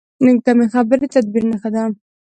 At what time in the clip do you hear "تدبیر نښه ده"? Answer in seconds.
1.15-1.83